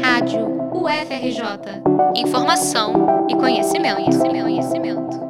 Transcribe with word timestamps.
Rádio 0.00 0.46
UFRJ. 0.72 1.82
Informação 2.14 3.26
e 3.28 3.34
conhecimento, 3.34 3.96
conhecimento, 3.96 4.42
conhecimento. 4.44 5.22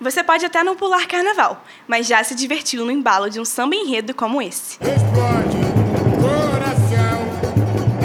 Você 0.00 0.22
pode 0.22 0.46
até 0.46 0.62
não 0.62 0.76
pular 0.76 1.06
carnaval, 1.08 1.64
mas 1.88 2.06
já 2.06 2.22
se 2.22 2.34
divertiu 2.34 2.84
no 2.84 2.92
embalo 2.92 3.28
de 3.28 3.40
um 3.40 3.44
samba 3.44 3.74
enredo 3.74 4.14
como 4.14 4.40
esse. 4.40 4.78
Explode 4.80 5.64
coração, 6.20 7.26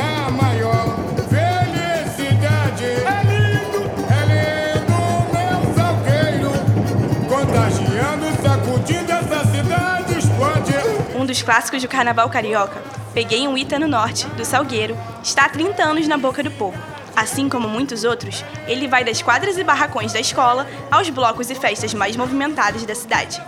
a 0.01 0.31
maior 0.31 0.97
felicidade. 1.29 2.85
É 2.85 3.21
lindo, 3.29 3.81
é 4.09 4.21
lindo, 4.31 4.99
meu 5.31 5.59
salgueiro, 5.75 6.51
contagiando, 7.29 8.25
sacudindo 8.41 9.11
essa 9.11 9.45
cidade. 9.45 10.17
Explode. 10.17 10.73
Um 11.15 11.25
dos 11.25 11.41
clássicos 11.43 11.81
do 11.81 11.87
carnaval 11.87 12.29
carioca, 12.29 12.81
Peguei 13.13 13.47
um 13.47 13.57
Ita 13.57 13.79
no 13.79 13.87
Norte, 13.87 14.27
do 14.27 14.45
Salgueiro, 14.45 14.95
está 15.23 15.45
há 15.45 15.49
30 15.49 15.83
anos 15.83 16.07
na 16.07 16.17
boca 16.17 16.43
do 16.43 16.51
povo. 16.51 16.77
Assim 17.15 17.49
como 17.49 17.67
muitos 17.67 18.03
outros, 18.03 18.45
ele 18.67 18.87
vai 18.87 19.03
das 19.03 19.21
quadras 19.21 19.57
e 19.57 19.63
barracões 19.63 20.13
da 20.13 20.19
escola 20.19 20.67
aos 20.91 21.09
blocos 21.09 21.49
e 21.49 21.55
festas 21.55 21.93
mais 21.93 22.15
movimentadas 22.15 22.85
da 22.85 22.93
cidade. 22.93 23.41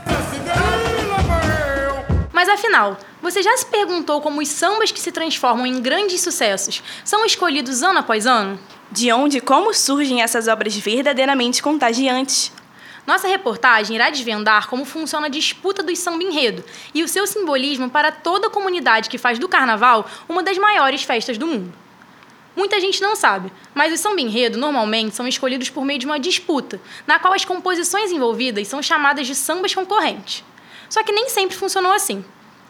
Mas 2.34 2.50
afinal, 2.50 2.98
você 3.22 3.44
já 3.44 3.56
se 3.56 3.68
perguntou 3.68 4.20
como 4.20 4.42
os 4.42 4.48
sambas 4.48 4.92
que 4.92 5.00
se 5.00 5.12
transformam 5.12 5.68
em 5.68 5.80
grandes 5.80 6.22
sucessos 6.22 6.82
são 7.06 7.24
escolhidos 7.24 7.84
ano 7.84 8.00
após 8.00 8.26
ano? 8.26 8.60
De 8.92 9.12
onde 9.12 9.38
e 9.38 9.42
como 9.42 9.74
surgem 9.74 10.24
essas 10.24 10.48
obras 10.48 10.76
verdadeiramente 10.76 11.62
contagiantes? 11.62 12.52
Nossa 13.06 13.28
reportagem 13.28 13.96
irá 13.96 14.10
desvendar 14.10 14.68
como 14.68 14.86
funciona 14.86 15.26
a 15.26 15.30
disputa 15.30 15.82
do 15.82 15.96
samba 15.96 16.24
enredo 16.24 16.64
e 16.94 17.04
o 17.04 17.08
seu 17.08 17.26
simbolismo 17.26 17.90
para 17.90 18.12
toda 18.12 18.48
a 18.48 18.50
comunidade 18.50 19.10
que 19.10 19.18
faz 19.18 19.40
do 19.40 19.50
carnaval 19.50 20.08
uma 20.30 20.44
das 20.44 20.58
maiores 20.58 21.04
festas 21.04 21.38
do 21.38 21.48
mundo. 21.48 21.74
Muita 22.56 22.80
gente 22.80 23.02
não 23.02 23.16
sabe, 23.16 23.52
mas 23.74 23.94
os 23.94 24.00
samba 24.00 24.22
enredo 24.22 24.58
normalmente 24.58 25.16
são 25.16 25.28
escolhidos 25.28 25.70
por 25.70 25.86
meio 25.86 26.00
de 26.00 26.06
uma 26.06 26.20
disputa, 26.20 26.82
na 27.08 27.18
qual 27.18 27.34
as 27.34 27.46
composições 27.46 28.12
envolvidas 28.12 28.68
são 28.68 28.84
chamadas 28.84 29.26
de 29.26 29.34
sambas 29.34 29.74
concorrentes. 29.74 30.44
Só 30.90 31.02
que 31.02 31.14
nem 31.14 31.30
sempre 31.30 31.56
funcionou 31.56 31.94
assim. 31.94 32.24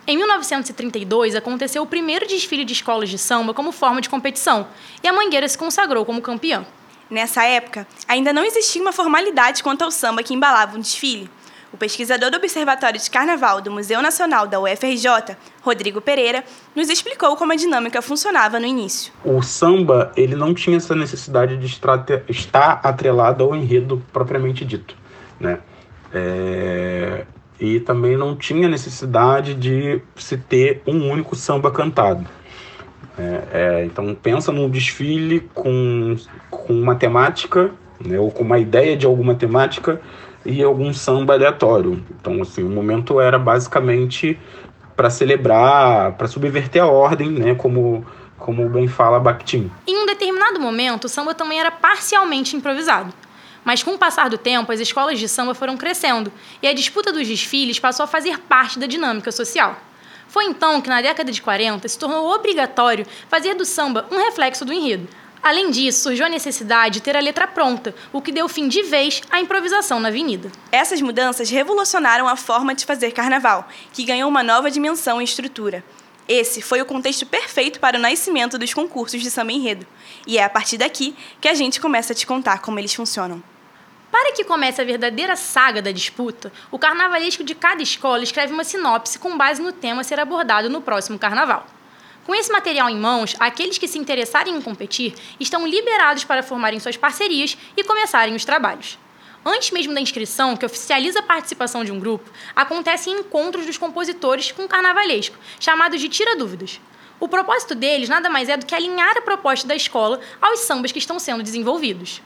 Em 0.06 0.18
1932, 0.18 1.36
aconteceu 1.36 1.84
o 1.84 1.88
primeiro 1.88 2.28
desfile 2.28 2.64
de 2.64 2.74
escolas 2.74 3.10
de 3.10 3.18
samba 3.18 3.54
como 3.54 3.72
forma 3.72 4.02
de 4.02 4.10
competição, 4.10 4.68
e 5.04 5.08
a 5.08 5.14
Mangueira 5.14 5.48
se 5.48 5.58
consagrou 5.58 6.06
como 6.06 6.22
campeã. 6.22 6.66
Nessa 7.12 7.44
época, 7.44 7.86
ainda 8.08 8.32
não 8.32 8.46
existia 8.46 8.82
uma 8.82 8.94
formalidade 8.94 9.62
quanto 9.62 9.82
ao 9.82 9.92
samba 9.92 10.24
que 10.24 10.34
embalava 10.34 10.78
um 10.78 10.80
desfile. 10.80 11.30
O 11.74 11.78
pesquisador 11.78 12.32
do 12.32 12.38
Observatório 12.38 12.98
de 12.98 13.10
Carnaval 13.10 13.60
do 13.60 13.70
Museu 13.70 14.02
Nacional 14.02 14.48
da 14.48 14.62
UFRJ, 14.62 15.36
Rodrigo 15.62 16.00
Pereira, 16.00 16.42
nos 16.74 16.90
explicou 16.90 17.36
como 17.36 17.52
a 17.52 17.56
dinâmica 17.58 18.02
funcionava 18.02 18.62
no 18.62 18.66
início. 18.66 19.12
o 19.26 19.42
samba 19.42 20.14
ele 20.16 20.36
não 20.36 20.54
tinha 20.54 20.78
essa 20.78 20.96
necessidade 20.96 21.58
de 21.58 21.66
estar, 21.66 22.80
atrelado 22.82 23.44
ao 23.44 23.54
enredo 23.54 24.02
propriamente 24.14 24.64
dito, 24.64 24.96
né? 25.38 25.60
É, 26.14 27.26
e 27.60 27.82
também 27.82 28.16
não 28.16 28.38
tinha 28.38 28.70
necessidade 28.70 29.54
de 29.54 30.02
se 30.16 30.38
ter 30.38 30.82
um 30.88 31.10
único 31.10 31.36
samba 31.36 31.72
cantado. 31.72 32.26
É, 33.18 33.44
é, 33.52 33.86
então 33.86 34.16
pensa 34.16 34.52
num 34.52 34.70
desfile 34.70 35.42
com, 35.54 36.16
com 36.50 36.74
uma 36.74 36.96
temática, 36.96 37.72
né, 38.04 38.20
ou 38.20 38.32
com 38.32 38.44
uma 38.44 38.58
ideia 38.58 38.96
de 38.96 39.06
alguma 39.06 39.36
temática 39.36 40.02
e 40.46 40.64
algum 40.64 40.94
samba 40.94 41.34
aleatório. 41.34 42.04
Então 42.20 42.42
assim, 42.42 42.64
o 42.64 42.70
momento 42.70 43.20
era 43.20 43.38
basicamente 43.38 44.40
para 44.96 45.10
celebrar, 45.10 46.14
para 46.14 46.28
subverter 46.28 46.82
a 46.82 46.88
ordem, 46.88 47.30
né, 47.30 47.56
como 47.56 48.06
como 48.38 48.68
bem 48.68 48.88
fala 48.88 49.20
Bakhtin. 49.20 49.72
Em 49.86 49.96
um 49.96 50.06
determinado 50.08 50.60
momento, 50.60 51.06
o 51.06 51.10
samba 51.10 51.36
também 51.36 51.60
era 51.60 51.70
parcialmente 51.70 52.56
improvisado. 52.56 53.14
Mas 53.64 53.84
com 53.84 53.92
o 53.92 53.98
passar 53.98 54.30
do 54.30 54.38
tempo, 54.38 54.72
as 54.72 54.80
escolas 54.80 55.20
de 55.20 55.30
samba 55.30 55.54
foram 55.54 55.78
crescendo 55.78 56.32
e 56.62 56.68
a 56.68 56.74
disputa 56.74 57.14
dos 57.14 57.28
desfiles 57.28 57.80
passou 57.80 58.04
a 58.04 58.08
fazer 58.08 58.40
parte 58.40 58.80
da 58.80 58.88
dinâmica 58.88 59.32
social. 59.32 59.78
Foi 60.32 60.46
então 60.46 60.80
que, 60.80 60.88
na 60.88 61.02
década 61.02 61.30
de 61.30 61.42
40, 61.42 61.86
se 61.90 62.00
tornou 62.00 62.34
obrigatório 62.34 63.06
fazer 63.28 63.54
do 63.54 63.66
samba 63.66 64.08
um 64.10 64.18
reflexo 64.18 64.64
do 64.64 64.72
enredo. 64.72 65.06
Além 65.44 65.70
disso, 65.70 66.04
surgiu 66.04 66.26
a 66.26 66.30
necessidade 66.30 66.94
de 66.94 67.02
ter 67.02 67.18
a 67.18 67.20
letra 67.20 67.46
pronta, 67.46 67.94
o 68.14 68.22
que 68.22 68.32
deu 68.32 68.48
fim 68.48 68.70
de 68.70 68.82
vez 68.82 69.22
à 69.30 69.42
improvisação 69.42 70.00
na 70.00 70.08
avenida. 70.08 70.50
Essas 70.72 71.02
mudanças 71.02 71.50
revolucionaram 71.50 72.30
a 72.30 72.38
forma 72.38 72.74
de 72.74 72.86
fazer 72.86 73.12
carnaval, 73.12 73.68
que 73.92 74.06
ganhou 74.06 74.30
uma 74.30 74.42
nova 74.42 74.72
dimensão 74.72 75.20
e 75.20 75.26
estrutura. 75.26 75.84
Esse 76.30 76.62
foi 76.62 76.82
o 76.82 76.86
contexto 76.86 77.26
perfeito 77.26 77.82
para 77.82 77.98
o 77.98 78.02
nascimento 78.02 78.58
dos 78.58 78.74
concursos 78.74 79.22
de 79.22 79.30
samba 79.30 79.52
enredo. 79.52 79.86
E 80.26 80.38
é 80.38 80.46
a 80.46 80.50
partir 80.50 80.78
daqui 80.78 81.14
que 81.42 81.50
a 81.50 81.54
gente 81.54 81.82
começa 81.82 82.14
a 82.14 82.16
te 82.16 82.26
contar 82.26 82.62
como 82.62 82.80
eles 82.80 82.94
funcionam. 82.94 83.44
Para 84.12 84.34
que 84.34 84.44
comece 84.44 84.82
a 84.82 84.84
verdadeira 84.84 85.38
saga 85.38 85.82
da 85.82 85.92
disputa, 85.92 86.52
o 86.70 86.78
carnavalesco 86.78 87.46
de 87.46 87.56
cada 87.56 87.82
escola 87.82 88.22
escreve 88.22 88.52
uma 88.52 88.66
sinopse 88.66 89.18
com 89.18 89.38
base 89.38 89.62
no 89.62 89.72
tema 89.72 90.02
a 90.02 90.04
ser 90.04 90.20
abordado 90.20 90.70
no 90.70 90.82
próximo 90.82 91.18
carnaval. 91.18 91.66
Com 92.26 92.36
esse 92.36 92.52
material 92.52 92.90
em 92.90 92.98
mãos, 92.98 93.36
aqueles 93.40 93.78
que 93.78 93.88
se 93.88 93.98
interessarem 93.98 94.54
em 94.54 94.62
competir 94.62 95.16
estão 95.40 95.66
liberados 95.66 96.26
para 96.26 96.44
formarem 96.44 96.80
suas 96.80 96.98
parcerias 96.98 97.58
e 97.76 97.84
começarem 97.86 98.36
os 98.36 98.44
trabalhos. 98.44 99.00
Antes 99.46 99.72
mesmo 99.72 99.94
da 99.94 100.02
inscrição, 100.02 100.56
que 100.56 100.66
oficializa 100.66 101.20
a 101.20 101.24
participação 101.24 101.84
de 101.84 101.92
um 101.92 102.00
grupo, 102.00 102.30
acontecem 102.56 103.14
encontros 103.14 103.66
dos 103.66 103.78
compositores 103.78 104.52
com 104.52 104.66
o 104.66 104.68
carnavalesco, 104.68 105.38
chamados 105.60 106.00
de 106.00 106.10
tira-dúvidas. 106.10 106.80
O 107.20 107.28
propósito 107.28 107.74
deles 107.74 108.10
nada 108.10 108.30
mais 108.30 108.50
é 108.50 108.58
do 108.58 108.66
que 108.66 108.76
alinhar 108.76 109.18
a 109.18 109.22
proposta 109.22 109.68
da 109.68 109.76
escola 109.76 110.20
aos 110.42 110.60
sambas 110.60 110.92
que 110.92 111.00
estão 111.00 111.18
sendo 111.18 111.42
desenvolvidos. 111.42 112.22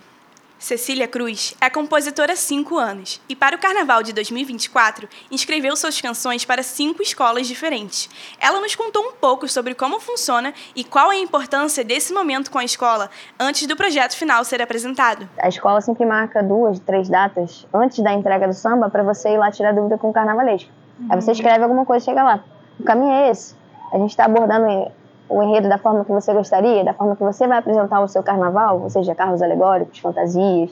Cecília 0.65 1.07
Cruz 1.07 1.53
é 1.61 1.69
compositora 1.69 2.33
há 2.33 2.35
cinco 2.35 2.79
anos 2.79 3.21
e, 3.29 3.35
para 3.35 3.55
o 3.55 3.59
Carnaval 3.59 4.01
de 4.01 4.11
2024, 4.11 5.07
inscreveu 5.29 5.75
suas 5.75 6.01
canções 6.01 6.43
para 6.43 6.63
cinco 6.63 7.03
escolas 7.03 7.45
diferentes. 7.45 8.09
Ela 8.39 8.59
nos 8.59 8.73
contou 8.73 9.03
um 9.03 9.11
pouco 9.11 9.47
sobre 9.47 9.75
como 9.75 9.99
funciona 9.99 10.55
e 10.75 10.83
qual 10.83 11.11
é 11.11 11.17
a 11.17 11.19
importância 11.19 11.83
desse 11.83 12.11
momento 12.11 12.49
com 12.49 12.57
a 12.57 12.63
escola 12.63 13.11
antes 13.39 13.67
do 13.67 13.75
projeto 13.75 14.17
final 14.17 14.43
ser 14.43 14.59
apresentado. 14.59 15.29
A 15.37 15.49
escola 15.49 15.81
sempre 15.81 16.03
marca 16.03 16.41
duas, 16.41 16.79
três 16.79 17.09
datas 17.09 17.67
antes 17.71 18.03
da 18.03 18.11
entrega 18.11 18.47
do 18.47 18.53
samba 18.55 18.89
para 18.89 19.03
você 19.03 19.29
ir 19.29 19.37
lá 19.37 19.51
tirar 19.51 19.71
dúvida 19.71 19.99
com 19.99 20.09
o 20.09 20.13
carnavalesco. 20.13 20.71
Aí 21.07 21.21
você 21.21 21.31
escreve 21.31 21.63
alguma 21.63 21.85
coisa 21.85 22.03
e 22.03 22.05
chega 22.07 22.23
lá. 22.23 22.43
O 22.79 22.83
caminho 22.83 23.11
é 23.11 23.29
esse. 23.29 23.55
A 23.93 23.99
gente 23.99 24.09
está 24.09 24.25
abordando 24.25 24.91
o 25.27 25.41
enredo 25.43 25.67
da 25.67 25.77
forma 25.77 26.05
que 26.05 26.11
você 26.11 26.33
gostaria, 26.33 26.83
da 26.83 26.93
forma 26.93 27.15
que 27.15 27.23
você 27.23 27.47
vai 27.47 27.57
apresentar 27.57 27.99
o 28.01 28.07
seu 28.07 28.21
carnaval, 28.23 28.81
ou 28.81 28.89
seja, 28.89 29.15
carros 29.15 29.41
alegóricos, 29.41 29.99
fantasias. 29.99 30.71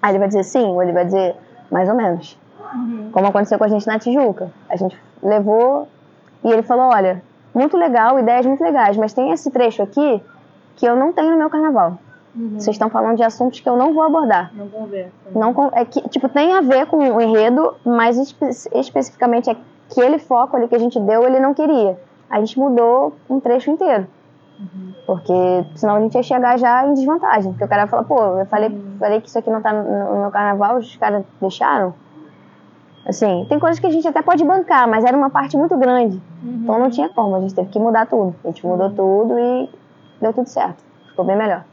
Aí 0.00 0.10
ele 0.12 0.18
vai 0.18 0.28
dizer 0.28 0.44
sim, 0.44 0.64
ou 0.66 0.82
ele 0.82 0.92
vai 0.92 1.04
dizer 1.04 1.36
mais 1.70 1.88
ou 1.88 1.94
menos. 1.94 2.38
Como 3.12 3.26
aconteceu 3.26 3.58
com 3.58 3.64
a 3.64 3.68
gente 3.68 3.86
na 3.86 3.98
Tijuca. 3.98 4.50
A 4.68 4.76
gente 4.76 4.96
levou 5.22 5.88
e 6.44 6.50
ele 6.52 6.62
falou: 6.62 6.90
olha, 6.92 7.22
muito 7.54 7.76
legal, 7.76 8.18
ideias 8.18 8.46
muito 8.46 8.62
legais, 8.62 8.96
mas 8.96 9.12
tem 9.12 9.30
esse 9.32 9.50
trecho 9.50 9.82
aqui 9.82 10.22
que 10.76 10.86
eu 10.86 10.94
não 10.96 11.12
tenho 11.12 11.30
no 11.32 11.36
meu 11.38 11.50
carnaval. 11.50 11.98
Vocês 12.60 12.74
estão 12.74 12.88
falando 12.88 13.16
de 13.16 13.22
assuntos 13.24 13.58
que 13.58 13.68
eu 13.68 13.76
não 13.76 13.92
vou 13.92 14.02
abordar. 14.04 14.52
Não 14.54 14.68
conversa. 14.68 15.10
Não 15.34 15.52
con- 15.52 15.70
é 15.72 15.84
que, 15.84 16.00
tipo, 16.08 16.28
tem 16.28 16.52
a 16.52 16.60
ver 16.60 16.86
com 16.86 16.96
o 16.98 17.20
enredo, 17.20 17.74
mas 17.84 18.16
espe- 18.16 18.50
especificamente 18.74 19.50
aquele 19.50 20.18
foco 20.20 20.56
ali 20.56 20.68
que 20.68 20.74
a 20.76 20.78
gente 20.78 21.00
deu, 21.00 21.24
ele 21.24 21.40
não 21.40 21.52
queria. 21.52 21.98
A 22.30 22.40
gente 22.40 22.58
mudou 22.58 23.16
um 23.28 23.40
trecho 23.40 23.70
inteiro. 23.70 24.06
Porque 25.06 25.32
senão 25.76 25.96
a 25.96 26.00
gente 26.00 26.14
ia 26.14 26.22
chegar 26.22 26.58
já 26.58 26.86
em 26.86 26.94
desvantagem. 26.94 27.52
Porque 27.52 27.64
o 27.64 27.68
cara 27.68 27.86
fala, 27.86 28.04
pô, 28.04 28.38
eu 28.38 28.46
falei, 28.46 28.70
falei 28.98 29.20
que 29.20 29.28
isso 29.28 29.38
aqui 29.38 29.50
não 29.50 29.62
tá 29.62 29.72
no, 29.72 30.14
no 30.14 30.20
meu 30.22 30.30
carnaval, 30.30 30.78
os 30.78 30.96
caras 30.96 31.24
deixaram. 31.40 31.94
Assim, 33.06 33.46
tem 33.48 33.58
coisas 33.58 33.78
que 33.78 33.86
a 33.86 33.90
gente 33.90 34.06
até 34.06 34.20
pode 34.20 34.44
bancar, 34.44 34.86
mas 34.86 35.04
era 35.04 35.16
uma 35.16 35.30
parte 35.30 35.56
muito 35.56 35.76
grande. 35.78 36.20
Então 36.44 36.78
não 36.78 36.90
tinha 36.90 37.08
como, 37.08 37.36
a 37.36 37.40
gente 37.40 37.54
teve 37.54 37.70
que 37.70 37.78
mudar 37.78 38.06
tudo. 38.06 38.34
A 38.44 38.48
gente 38.48 38.66
mudou 38.66 38.90
tudo 38.90 39.38
e 39.38 39.70
deu 40.20 40.32
tudo 40.32 40.46
certo. 40.46 40.84
Ficou 41.08 41.24
bem 41.24 41.36
melhor. 41.36 41.64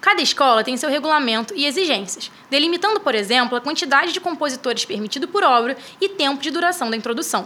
Cada 0.00 0.22
escola 0.22 0.64
tem 0.64 0.76
seu 0.76 0.88
regulamento 0.90 1.54
e 1.54 1.66
exigências, 1.66 2.30
delimitando, 2.50 3.00
por 3.00 3.14
exemplo, 3.14 3.56
a 3.56 3.60
quantidade 3.60 4.12
de 4.12 4.20
compositores 4.20 4.84
permitido 4.84 5.28
por 5.28 5.42
obra 5.44 5.76
e 6.00 6.08
tempo 6.08 6.40
de 6.42 6.50
duração 6.50 6.90
da 6.90 6.96
introdução. 6.96 7.44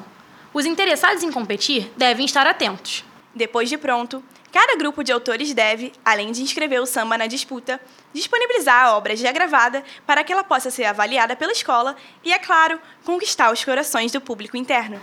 Os 0.52 0.67
interessados 0.67 1.23
em 1.23 1.31
competir 1.31 1.93
devem 1.97 2.25
estar 2.25 2.44
atentos. 2.44 3.05
Depois 3.32 3.69
de 3.69 3.79
pronto, 3.79 4.20
cada 4.52 4.76
grupo 4.76 5.05
de 5.05 5.12
autores 5.12 5.55
deve, 5.55 5.93
além 6.05 6.32
de 6.32 6.43
inscrever 6.43 6.81
o 6.81 6.87
samba 6.87 7.17
na 7.17 7.29
disputa, 7.29 7.81
disponibilizar 8.12 8.87
a 8.87 8.97
obra 8.97 9.14
já 9.14 9.31
gravada 9.31 9.85
para 10.05 10.25
que 10.25 10.32
ela 10.32 10.43
possa 10.43 10.69
ser 10.69 10.85
avaliada 10.87 11.37
pela 11.37 11.52
escola 11.52 11.94
e, 12.25 12.32
é 12.32 12.38
claro, 12.41 12.81
conquistar 13.05 13.52
os 13.52 13.64
corações 13.64 14.11
do 14.11 14.20
público 14.20 14.56
interno. 14.56 14.99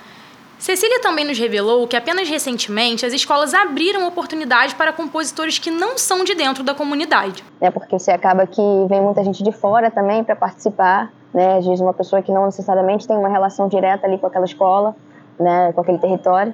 Cecília 0.60 1.00
também 1.00 1.24
nos 1.24 1.38
revelou 1.38 1.88
que 1.88 1.96
apenas 1.96 2.28
recentemente 2.28 3.06
as 3.06 3.14
escolas 3.14 3.54
abriram 3.54 4.06
oportunidade 4.06 4.76
para 4.76 4.92
compositores 4.92 5.60
que 5.60 5.72
não 5.72 5.98
são 5.98 6.26
de 6.26 6.36
dentro 6.36 6.62
da 6.62 6.76
comunidade. 6.76 7.42
né? 7.62 7.72
Porque 7.72 7.98
você 7.98 8.12
acaba 8.12 8.46
que 8.46 8.62
vem 8.90 9.00
muita 9.00 9.24
gente 9.24 9.44
de 9.44 9.52
fora 9.54 9.90
também 9.90 10.24
para 10.26 10.36
participar, 10.36 11.14
né? 11.34 11.60
Às 11.60 11.66
vezes 11.66 11.80
uma 11.80 11.94
pessoa 11.94 12.22
que 12.24 12.32
não 12.32 12.48
necessariamente 12.48 13.08
tem 13.08 13.16
uma 13.16 13.30
relação 13.30 13.70
direta 13.70 14.08
ali 14.08 14.18
com 14.18 14.26
aquela 14.26 14.46
escola, 14.46 14.96
né? 15.40 15.72
Com 15.74 15.82
aquele 15.82 15.98
território. 15.98 16.54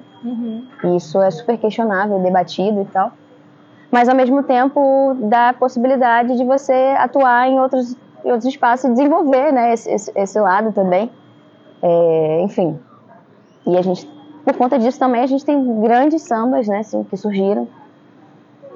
E 0.84 0.96
isso 0.96 1.20
é 1.20 1.30
super 1.30 1.58
questionável, 1.58 2.18
debatido 2.18 2.82
e 2.82 2.84
tal. 2.86 3.12
mas 3.90 4.08
ao 4.08 4.16
mesmo 4.16 4.42
tempo 4.42 5.16
dá 5.20 5.50
a 5.50 5.54
possibilidade 5.54 6.36
de 6.36 6.44
você 6.44 6.94
atuar 6.98 7.48
em 7.48 7.60
outros, 7.60 7.96
em 8.24 8.32
outros 8.32 8.46
espaços 8.46 8.90
e 8.90 8.92
desenvolver 8.92 9.52
né, 9.52 9.72
esse, 9.72 9.88
esse, 9.90 10.12
esse 10.16 10.40
lado 10.40 10.72
também. 10.72 11.10
É, 11.80 12.40
enfim. 12.42 12.78
E 13.66 13.76
a 13.76 13.82
gente, 13.82 14.08
por 14.44 14.56
conta 14.56 14.78
disso 14.78 14.98
também, 14.98 15.22
a 15.22 15.26
gente 15.26 15.44
tem 15.44 15.80
grandes 15.80 16.22
sambas 16.22 16.66
né, 16.66 16.78
assim, 16.78 17.04
que 17.04 17.16
surgiram 17.16 17.68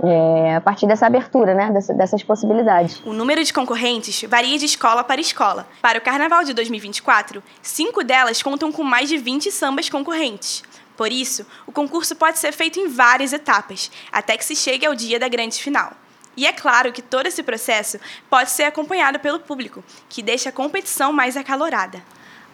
é, 0.03 0.57
a 0.57 0.61
partir 0.61 0.87
dessa 0.87 1.07
abertura, 1.07 1.55
né, 1.55 1.71
dessa, 1.71 1.95
dessas 1.95 2.23
possibilidades. 2.23 3.01
O 3.05 3.13
número 3.13 3.43
de 3.43 3.53
concorrentes 3.53 4.23
varia 4.29 4.59
de 4.59 4.65
escola 4.65 5.03
para 5.03 5.21
escola. 5.21 5.67
Para 5.83 5.99
o 5.99 6.03
Carnaval 6.03 6.45
de 6.45 6.53
2024, 6.53 7.43
cinco 7.63 8.05
delas 8.05 8.43
contam 8.43 8.71
com 8.71 8.83
mais 8.83 9.09
de 9.09 9.17
20 9.17 9.51
sambas 9.51 9.89
concorrentes. 9.89 10.63
Por 10.97 11.13
isso, 11.13 11.47
o 11.67 11.73
concurso 11.73 12.17
pode 12.17 12.39
ser 12.39 12.53
feito 12.53 12.81
em 12.81 12.89
várias 12.89 13.33
etapas, 13.33 13.91
até 14.11 14.37
que 14.37 14.45
se 14.45 14.57
chegue 14.57 14.85
ao 14.85 14.95
dia 14.95 15.19
da 15.19 15.29
grande 15.29 15.63
final. 15.63 15.93
E 16.37 16.47
é 16.47 16.53
claro 16.53 16.93
que 16.93 17.03
todo 17.03 17.27
esse 17.27 17.43
processo 17.43 17.99
pode 18.31 18.51
ser 18.51 18.65
acompanhado 18.65 19.19
pelo 19.19 19.41
público, 19.41 19.83
que 20.09 20.23
deixa 20.23 20.51
a 20.51 20.53
competição 20.53 21.13
mais 21.13 21.37
acalorada. 21.37 22.03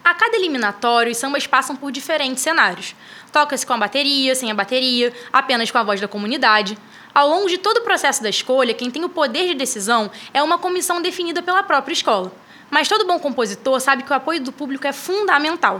A 0.03 0.13
cada 0.13 0.37
eliminatório, 0.37 1.11
os 1.11 1.17
sambas 1.17 1.47
passam 1.47 1.75
por 1.75 1.91
diferentes 1.91 2.43
cenários. 2.43 2.95
Toca-se 3.31 3.65
com 3.65 3.73
a 3.73 3.77
bateria, 3.77 4.35
sem 4.35 4.51
a 4.51 4.53
bateria, 4.53 5.11
apenas 5.33 5.71
com 5.71 5.79
a 5.79 5.83
voz 5.83 5.99
da 5.99 6.07
comunidade. 6.07 6.77
Ao 7.15 7.29
longo 7.29 7.47
de 7.47 7.57
todo 7.57 7.77
o 7.77 7.83
processo 7.83 8.21
da 8.21 8.29
escolha, 8.29 8.73
quem 8.73 8.91
tem 8.91 9.05
o 9.05 9.07
poder 9.07 9.47
de 9.47 9.53
decisão 9.53 10.11
é 10.33 10.43
uma 10.43 10.57
comissão 10.57 11.01
definida 11.01 11.41
pela 11.41 11.63
própria 11.63 11.93
escola. 11.93 12.29
Mas 12.69 12.89
todo 12.89 13.07
bom 13.07 13.17
compositor 13.17 13.79
sabe 13.79 14.03
que 14.03 14.11
o 14.11 14.13
apoio 14.13 14.41
do 14.41 14.51
público 14.51 14.85
é 14.85 14.91
fundamental. 14.91 15.79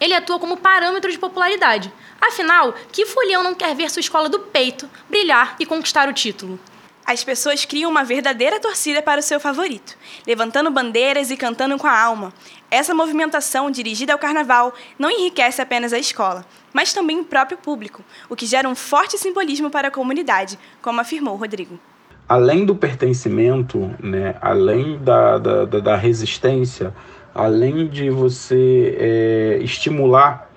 Ele 0.00 0.14
atua 0.14 0.38
como 0.38 0.56
parâmetro 0.56 1.12
de 1.12 1.18
popularidade. 1.18 1.92
Afinal, 2.18 2.72
que 2.90 3.04
folião 3.04 3.42
não 3.42 3.54
quer 3.54 3.76
ver 3.76 3.90
sua 3.90 4.00
escola 4.00 4.30
do 4.30 4.38
peito 4.38 4.88
brilhar 5.06 5.54
e 5.60 5.66
conquistar 5.66 6.08
o 6.08 6.14
título? 6.14 6.58
As 7.10 7.24
pessoas 7.24 7.64
criam 7.64 7.90
uma 7.90 8.04
verdadeira 8.04 8.60
torcida 8.60 9.02
para 9.02 9.18
o 9.18 9.22
seu 9.22 9.40
favorito, 9.40 9.96
levantando 10.24 10.70
bandeiras 10.70 11.28
e 11.32 11.36
cantando 11.36 11.76
com 11.76 11.88
a 11.88 12.00
alma. 12.00 12.32
Essa 12.70 12.94
movimentação 12.94 13.68
dirigida 13.68 14.12
ao 14.12 14.18
carnaval 14.18 14.72
não 14.96 15.10
enriquece 15.10 15.60
apenas 15.60 15.92
a 15.92 15.98
escola, 15.98 16.46
mas 16.72 16.92
também 16.92 17.18
o 17.18 17.24
próprio 17.24 17.58
público, 17.58 18.04
o 18.28 18.36
que 18.36 18.46
gera 18.46 18.68
um 18.68 18.76
forte 18.76 19.18
simbolismo 19.18 19.70
para 19.70 19.88
a 19.88 19.90
comunidade, 19.90 20.56
como 20.80 21.00
afirmou 21.00 21.34
Rodrigo. 21.34 21.80
Além 22.28 22.64
do 22.64 22.76
pertencimento, 22.76 23.92
né, 24.00 24.36
além 24.40 24.96
da, 25.02 25.36
da, 25.38 25.64
da 25.64 25.96
resistência, 25.96 26.94
além 27.34 27.88
de 27.88 28.08
você 28.08 28.96
é, 28.96 29.58
estimular 29.60 30.48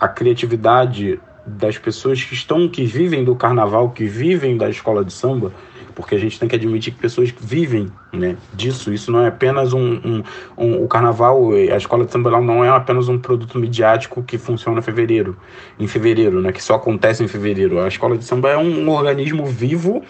a 0.00 0.08
criatividade 0.08 1.20
das 1.46 1.78
pessoas 1.78 2.24
que 2.24 2.34
estão, 2.34 2.68
que 2.68 2.84
vivem 2.84 3.22
do 3.22 3.36
carnaval, 3.36 3.90
que 3.90 4.04
vivem 4.04 4.56
da 4.56 4.68
escola 4.68 5.04
de 5.04 5.12
samba, 5.12 5.52
porque 5.94 6.14
a 6.14 6.18
gente 6.18 6.38
tem 6.38 6.48
que 6.48 6.56
admitir 6.56 6.92
que 6.92 6.98
pessoas 6.98 7.32
vivem 7.40 7.90
né, 8.12 8.36
disso. 8.52 8.92
Isso 8.92 9.10
não 9.10 9.24
é 9.24 9.28
apenas 9.28 9.72
um, 9.72 9.94
um, 10.04 10.22
um, 10.56 10.84
O 10.84 10.88
carnaval, 10.88 11.52
a 11.52 11.76
escola 11.76 12.04
de 12.04 12.12
samba 12.12 12.30
não 12.40 12.64
é 12.64 12.68
apenas 12.68 13.08
um 13.08 13.18
produto 13.18 13.58
midiático 13.58 14.22
que 14.22 14.38
funciona 14.38 14.78
em 14.78 14.82
fevereiro, 14.82 15.36
em 15.78 15.86
fevereiro, 15.86 16.40
né, 16.40 16.52
que 16.52 16.62
só 16.62 16.74
acontece 16.74 17.22
em 17.22 17.28
fevereiro. 17.28 17.80
A 17.80 17.88
escola 17.88 18.16
de 18.16 18.24
samba 18.24 18.50
é 18.50 18.56
um 18.56 18.88
organismo 18.88 19.46
vivo 19.46 20.02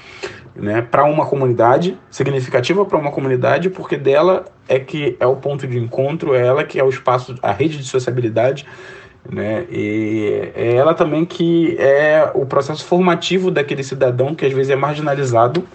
né, 0.55 0.82
para 0.82 1.05
uma 1.05 1.26
comunidade, 1.26 1.99
significativa 2.11 2.84
para 2.84 2.99
uma 2.99 3.11
comunidade, 3.11 3.70
porque 3.70 3.96
dela 3.96 4.44
é 4.69 4.79
que 4.79 5.17
é 5.19 5.26
o 5.26 5.37
ponto 5.37 5.67
de 5.67 5.79
encontro, 5.79 6.34
é 6.34 6.46
ela 6.46 6.64
que 6.64 6.79
é 6.79 6.84
o 6.84 6.88
espaço, 6.88 7.34
a 7.43 7.52
rede 7.52 7.79
de 7.79 7.84
sociabilidade 7.84 8.67
né? 9.31 9.67
E 9.71 10.51
é 10.55 10.75
ela 10.75 10.95
também 10.95 11.25
que 11.25 11.77
é 11.79 12.31
o 12.35 12.45
processo 12.45 12.85
formativo 12.85 13.51
daquele 13.51 13.83
cidadão 13.83 14.35
que 14.35 14.45
às 14.45 14.53
vezes 14.53 14.71
é 14.71 14.77
marginalizado, 14.77 15.67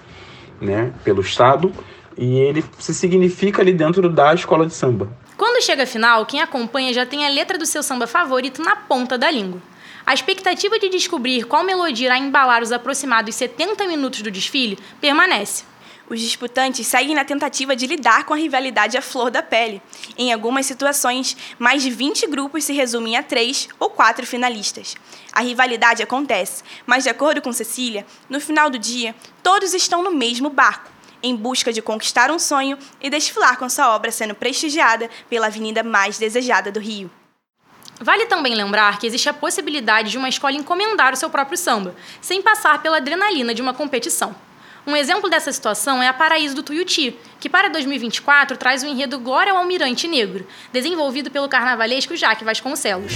né, 0.59 0.91
pelo 1.03 1.21
Estado, 1.21 1.71
e 2.17 2.39
ele 2.39 2.63
se 2.79 2.93
significa 2.93 3.61
ali 3.61 3.71
dentro 3.71 4.09
da 4.09 4.33
escola 4.33 4.65
de 4.65 4.73
samba. 4.73 5.07
Quando 5.37 5.63
chega 5.63 5.83
a 5.83 5.87
final, 5.87 6.25
quem 6.25 6.41
acompanha 6.41 6.91
já 6.91 7.05
tem 7.05 7.25
a 7.25 7.29
letra 7.29 7.57
do 7.57 7.65
seu 7.65 7.83
samba 7.83 8.07
favorito 8.07 8.61
na 8.61 8.75
ponta 8.75 9.17
da 9.17 9.29
língua. 9.29 9.61
A 10.03 10.13
expectativa 10.13 10.79
de 10.79 10.89
descobrir 10.89 11.43
qual 11.43 11.63
melodia 11.63 12.07
irá 12.07 12.17
embalar 12.17 12.63
os 12.63 12.71
aproximados 12.71 13.35
70 13.35 13.85
minutos 13.87 14.21
do 14.21 14.31
desfile 14.31 14.79
permanece. 14.99 15.63
Os 16.09 16.21
disputantes 16.21 16.87
seguem 16.87 17.13
na 17.13 17.25
tentativa 17.25 17.75
de 17.75 17.85
lidar 17.85 18.23
com 18.23 18.33
a 18.33 18.37
rivalidade 18.37 18.97
à 18.97 19.01
flor 19.01 19.29
da 19.29 19.43
pele. 19.43 19.81
Em 20.17 20.31
algumas 20.31 20.65
situações, 20.65 21.35
mais 21.59 21.83
de 21.83 21.89
20 21.89 22.27
grupos 22.27 22.63
se 22.63 22.71
resumem 22.71 23.17
a 23.17 23.23
três 23.23 23.67
ou 23.77 23.89
quatro 23.89 24.25
finalistas. 24.25 24.95
A 25.33 25.41
rivalidade 25.41 26.01
acontece, 26.01 26.63
mas, 26.85 27.03
de 27.03 27.09
acordo 27.09 27.41
com 27.41 27.51
Cecília, 27.51 28.05
no 28.29 28.39
final 28.39 28.69
do 28.69 28.79
dia, 28.79 29.13
todos 29.43 29.73
estão 29.73 30.01
no 30.01 30.11
mesmo 30.11 30.49
barco, 30.49 30.89
em 31.21 31.35
busca 31.35 31.73
de 31.73 31.81
conquistar 31.81 32.31
um 32.31 32.39
sonho 32.39 32.77
e 33.01 33.09
desfilar 33.09 33.57
com 33.57 33.67
sua 33.67 33.93
obra 33.93 34.09
sendo 34.09 34.33
prestigiada 34.33 35.09
pela 35.29 35.47
avenida 35.47 35.83
mais 35.83 36.17
desejada 36.17 36.71
do 36.71 36.79
Rio. 36.79 37.11
Vale 37.99 38.27
também 38.27 38.55
lembrar 38.55 38.97
que 38.97 39.07
existe 39.07 39.27
a 39.27 39.33
possibilidade 39.33 40.11
de 40.11 40.17
uma 40.17 40.29
escola 40.29 40.55
encomendar 40.55 41.13
o 41.13 41.17
seu 41.17 41.29
próprio 41.29 41.57
samba, 41.57 41.95
sem 42.21 42.41
passar 42.41 42.81
pela 42.81 42.97
adrenalina 42.97 43.53
de 43.53 43.61
uma 43.61 43.73
competição. 43.73 44.46
Um 44.87 44.95
exemplo 44.95 45.29
dessa 45.29 45.51
situação 45.51 46.01
é 46.01 46.07
a 46.07 46.13
Paraíso 46.13 46.55
do 46.55 46.63
Tuiuti, 46.63 47.13
que 47.41 47.49
para 47.49 47.67
2024 47.67 48.55
traz 48.55 48.83
o 48.83 48.87
enredo 48.87 49.19
Glória 49.19 49.51
ao 49.51 49.57
Almirante 49.57 50.07
Negro, 50.07 50.47
desenvolvido 50.71 51.29
pelo 51.29 51.49
carnavalesco 51.49 52.15
Jaque 52.15 52.45
Vasconcelos. 52.45 53.11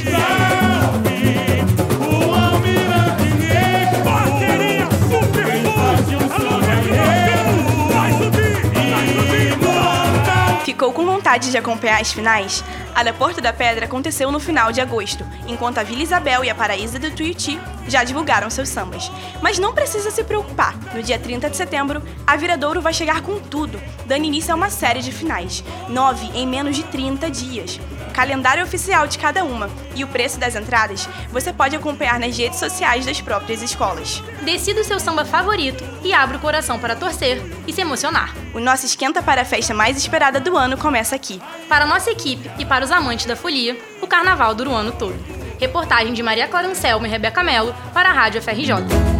Ficou 10.81 10.93
com 10.93 11.05
vontade 11.05 11.51
de 11.51 11.57
acompanhar 11.59 12.01
as 12.01 12.11
finais? 12.11 12.63
A 12.95 13.03
da 13.03 13.13
Porto 13.13 13.39
da 13.39 13.53
Pedra 13.53 13.85
aconteceu 13.85 14.31
no 14.31 14.39
final 14.39 14.71
de 14.71 14.81
agosto, 14.81 15.23
enquanto 15.47 15.77
a 15.77 15.83
Vila 15.83 16.01
Isabel 16.01 16.43
e 16.43 16.49
a 16.49 16.55
Paraísa 16.55 16.97
do 16.97 17.11
Tuiuti 17.11 17.61
já 17.87 18.03
divulgaram 18.03 18.49
seus 18.49 18.67
sambas. 18.67 19.11
Mas 19.43 19.59
não 19.59 19.75
precisa 19.75 20.09
se 20.09 20.23
preocupar. 20.23 20.75
No 20.91 21.03
dia 21.03 21.19
30 21.19 21.51
de 21.51 21.55
setembro, 21.55 22.01
a 22.25 22.35
Viradouro 22.35 22.81
vai 22.81 22.95
chegar 22.95 23.21
com 23.21 23.39
tudo, 23.39 23.79
dando 24.07 24.25
início 24.25 24.51
a 24.51 24.55
uma 24.55 24.71
série 24.71 25.03
de 25.03 25.11
finais, 25.11 25.63
nove 25.87 26.25
em 26.33 26.47
menos 26.47 26.75
de 26.75 26.81
30 26.85 27.29
dias 27.29 27.79
calendário 28.11 28.63
oficial 28.63 29.07
de 29.07 29.17
cada 29.17 29.43
uma 29.43 29.69
e 29.95 30.03
o 30.03 30.07
preço 30.07 30.39
das 30.39 30.55
entradas 30.55 31.07
você 31.31 31.51
pode 31.51 31.75
acompanhar 31.75 32.19
nas 32.19 32.37
redes 32.37 32.59
sociais 32.59 33.05
das 33.05 33.21
próprias 33.21 33.61
escolas. 33.61 34.23
Decida 34.43 34.81
o 34.81 34.83
seu 34.83 34.99
samba 34.99 35.25
favorito 35.25 35.83
e 36.03 36.13
abra 36.13 36.37
o 36.37 36.39
coração 36.39 36.79
para 36.79 36.95
torcer 36.95 37.41
e 37.67 37.73
se 37.73 37.81
emocionar. 37.81 38.35
O 38.53 38.59
nosso 38.59 38.85
esquenta 38.85 39.21
para 39.23 39.41
a 39.41 39.45
festa 39.45 39.73
mais 39.73 39.97
esperada 39.97 40.39
do 40.39 40.57
ano 40.57 40.77
começa 40.77 41.15
aqui. 41.15 41.41
Para 41.67 41.85
a 41.85 41.87
nossa 41.87 42.11
equipe 42.11 42.49
e 42.59 42.65
para 42.65 42.83
os 42.85 42.91
amantes 42.91 43.25
da 43.25 43.35
folia, 43.35 43.77
o 44.01 44.07
carnaval 44.07 44.53
dura 44.53 44.69
o 44.69 44.75
ano 44.75 44.91
todo. 44.91 45.15
Reportagem 45.59 46.13
de 46.13 46.23
Maria 46.23 46.47
Clara 46.47 46.67
Anselmo 46.67 47.05
e 47.05 47.09
Rebeca 47.09 47.43
Mello 47.43 47.73
para 47.93 48.09
a 48.09 48.13
Rádio 48.13 48.41
FRJ. 48.41 49.10